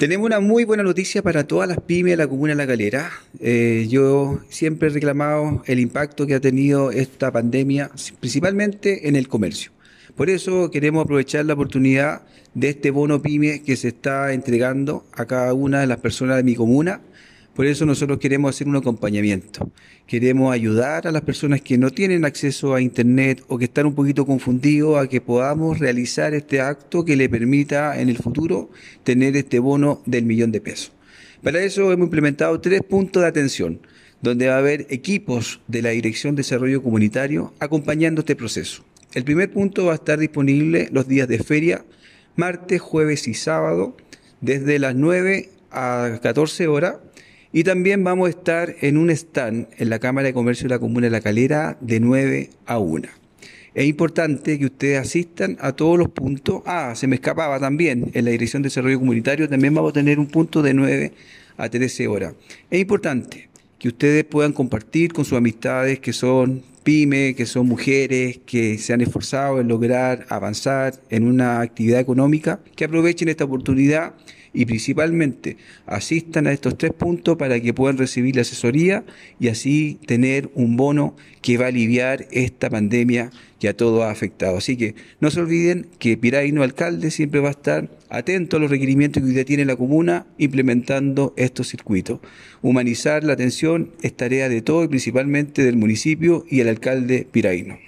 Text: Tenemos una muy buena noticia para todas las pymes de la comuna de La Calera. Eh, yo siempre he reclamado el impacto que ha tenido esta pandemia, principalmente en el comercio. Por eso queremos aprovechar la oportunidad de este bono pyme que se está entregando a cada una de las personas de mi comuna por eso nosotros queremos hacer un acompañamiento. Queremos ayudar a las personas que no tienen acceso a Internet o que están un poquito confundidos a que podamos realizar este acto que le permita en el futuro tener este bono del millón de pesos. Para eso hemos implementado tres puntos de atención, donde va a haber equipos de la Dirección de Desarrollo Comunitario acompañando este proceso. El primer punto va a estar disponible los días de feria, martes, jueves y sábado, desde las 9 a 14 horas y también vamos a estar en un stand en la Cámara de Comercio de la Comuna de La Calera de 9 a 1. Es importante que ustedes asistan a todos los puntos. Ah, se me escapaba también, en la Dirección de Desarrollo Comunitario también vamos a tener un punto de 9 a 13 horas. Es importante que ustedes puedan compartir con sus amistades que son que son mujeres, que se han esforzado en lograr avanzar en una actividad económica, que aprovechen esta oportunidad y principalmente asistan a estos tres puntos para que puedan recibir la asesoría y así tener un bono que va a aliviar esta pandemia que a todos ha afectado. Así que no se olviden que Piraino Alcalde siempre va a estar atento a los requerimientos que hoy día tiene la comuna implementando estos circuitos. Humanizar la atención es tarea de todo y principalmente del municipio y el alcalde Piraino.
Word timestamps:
Tenemos 0.00 0.24
una 0.24 0.40
muy 0.40 0.64
buena 0.64 0.82
noticia 0.82 1.20
para 1.20 1.46
todas 1.46 1.68
las 1.68 1.78
pymes 1.78 2.12
de 2.12 2.16
la 2.16 2.26
comuna 2.26 2.52
de 2.52 2.56
La 2.56 2.66
Calera. 2.66 3.10
Eh, 3.38 3.86
yo 3.90 4.40
siempre 4.48 4.88
he 4.88 4.92
reclamado 4.92 5.62
el 5.66 5.78
impacto 5.78 6.26
que 6.26 6.34
ha 6.34 6.40
tenido 6.40 6.90
esta 6.90 7.30
pandemia, 7.30 7.90
principalmente 8.18 9.08
en 9.08 9.14
el 9.14 9.28
comercio. 9.28 9.72
Por 10.16 10.30
eso 10.30 10.70
queremos 10.70 11.04
aprovechar 11.04 11.44
la 11.44 11.52
oportunidad 11.52 12.22
de 12.54 12.70
este 12.70 12.90
bono 12.90 13.20
pyme 13.20 13.60
que 13.60 13.76
se 13.76 13.88
está 13.88 14.32
entregando 14.32 15.04
a 15.12 15.26
cada 15.26 15.52
una 15.52 15.80
de 15.80 15.86
las 15.86 15.98
personas 15.98 16.38
de 16.38 16.44
mi 16.44 16.54
comuna 16.54 17.02
por 17.54 17.66
eso 17.66 17.84
nosotros 17.84 18.18
queremos 18.18 18.54
hacer 18.54 18.68
un 18.68 18.76
acompañamiento. 18.76 19.70
Queremos 20.06 20.52
ayudar 20.52 21.06
a 21.06 21.12
las 21.12 21.22
personas 21.22 21.60
que 21.60 21.78
no 21.78 21.90
tienen 21.90 22.24
acceso 22.24 22.74
a 22.74 22.80
Internet 22.80 23.42
o 23.48 23.58
que 23.58 23.64
están 23.64 23.86
un 23.86 23.94
poquito 23.94 24.24
confundidos 24.24 24.98
a 24.98 25.08
que 25.08 25.20
podamos 25.20 25.78
realizar 25.78 26.32
este 26.32 26.60
acto 26.60 27.04
que 27.04 27.16
le 27.16 27.28
permita 27.28 28.00
en 28.00 28.08
el 28.08 28.18
futuro 28.18 28.70
tener 29.04 29.36
este 29.36 29.58
bono 29.58 30.00
del 30.06 30.24
millón 30.24 30.52
de 30.52 30.60
pesos. 30.60 30.92
Para 31.42 31.62
eso 31.62 31.90
hemos 31.90 32.06
implementado 32.06 32.60
tres 32.60 32.82
puntos 32.82 33.22
de 33.22 33.28
atención, 33.28 33.80
donde 34.22 34.48
va 34.48 34.54
a 34.56 34.58
haber 34.58 34.86
equipos 34.90 35.60
de 35.66 35.82
la 35.82 35.90
Dirección 35.90 36.34
de 36.34 36.40
Desarrollo 36.40 36.82
Comunitario 36.82 37.52
acompañando 37.58 38.20
este 38.20 38.36
proceso. 38.36 38.84
El 39.12 39.24
primer 39.24 39.50
punto 39.50 39.86
va 39.86 39.92
a 39.92 39.96
estar 39.96 40.18
disponible 40.18 40.88
los 40.92 41.08
días 41.08 41.26
de 41.26 41.40
feria, 41.40 41.84
martes, 42.36 42.80
jueves 42.80 43.26
y 43.26 43.34
sábado, 43.34 43.96
desde 44.40 44.78
las 44.78 44.94
9 44.94 45.48
a 45.70 46.18
14 46.22 46.68
horas 46.68 46.96
y 47.52 47.64
también 47.64 48.04
vamos 48.04 48.28
a 48.28 48.30
estar 48.30 48.76
en 48.80 48.96
un 48.96 49.10
stand 49.10 49.68
en 49.76 49.90
la 49.90 49.98
Cámara 49.98 50.26
de 50.26 50.34
Comercio 50.34 50.68
de 50.68 50.74
la 50.74 50.78
Comuna 50.78 51.06
de 51.06 51.10
La 51.10 51.20
Calera 51.20 51.76
de 51.80 51.98
9 51.98 52.50
a 52.66 52.78
1. 52.78 53.08
Es 53.74 53.86
importante 53.86 54.58
que 54.58 54.66
ustedes 54.66 54.98
asistan 54.98 55.56
a 55.60 55.72
todos 55.72 55.98
los 55.98 56.08
puntos. 56.10 56.62
Ah, 56.66 56.92
se 56.94 57.06
me 57.06 57.16
escapaba 57.16 57.58
también, 57.60 58.10
en 58.14 58.24
la 58.24 58.30
Dirección 58.30 58.62
de 58.62 58.68
Desarrollo 58.68 58.98
Comunitario 58.98 59.48
también 59.48 59.74
vamos 59.74 59.90
a 59.90 59.94
tener 59.94 60.18
un 60.18 60.26
punto 60.26 60.62
de 60.62 60.74
9 60.74 61.12
a 61.56 61.68
13 61.68 62.08
horas. 62.08 62.34
Es 62.70 62.80
importante 62.80 63.48
que 63.78 63.88
ustedes 63.88 64.24
puedan 64.24 64.52
compartir 64.52 65.12
con 65.12 65.24
sus 65.24 65.38
amistades 65.38 65.98
que 66.00 66.12
son 66.12 66.62
que 66.90 67.46
son 67.46 67.68
mujeres, 67.68 68.40
que 68.44 68.76
se 68.78 68.92
han 68.92 69.00
esforzado 69.00 69.60
en 69.60 69.68
lograr 69.68 70.26
avanzar 70.28 70.94
en 71.08 71.24
una 71.24 71.60
actividad 71.60 72.00
económica, 72.00 72.60
que 72.74 72.84
aprovechen 72.84 73.28
esta 73.28 73.44
oportunidad 73.44 74.14
y 74.52 74.64
principalmente 74.64 75.56
asistan 75.86 76.48
a 76.48 76.52
estos 76.52 76.76
tres 76.76 76.92
puntos 76.92 77.36
para 77.36 77.60
que 77.60 77.72
puedan 77.72 77.96
recibir 77.96 78.34
la 78.34 78.42
asesoría 78.42 79.04
y 79.38 79.48
así 79.48 79.98
tener 80.06 80.50
un 80.54 80.76
bono 80.76 81.14
que 81.42 81.56
va 81.56 81.66
a 81.66 81.68
aliviar 81.68 82.26
esta 82.32 82.68
pandemia 82.68 83.30
que 83.60 83.68
a 83.68 83.76
todos 83.76 84.02
ha 84.02 84.10
afectado. 84.10 84.56
Así 84.56 84.76
que 84.76 84.94
no 85.20 85.30
se 85.30 85.40
olviden 85.40 85.86
que 85.98 86.16
Piraino 86.16 86.62
Alcalde 86.62 87.10
siempre 87.10 87.40
va 87.40 87.48
a 87.48 87.52
estar 87.52 87.90
atento 88.08 88.56
a 88.56 88.60
los 88.60 88.70
requerimientos 88.70 89.22
que 89.22 89.28
hoy 89.28 89.34
día 89.34 89.44
tiene 89.44 89.64
la 89.64 89.76
comuna 89.76 90.26
implementando 90.38 91.34
estos 91.36 91.68
circuitos. 91.68 92.20
Humanizar 92.62 93.22
la 93.22 93.34
atención 93.34 93.92
es 94.02 94.16
tarea 94.16 94.48
de 94.48 94.62
todo 94.62 94.82
y 94.82 94.88
principalmente 94.88 95.62
del 95.62 95.76
municipio 95.76 96.44
y 96.48 96.60
el 96.60 96.68
alcalde 96.68 96.79
Piraino. 97.24 97.78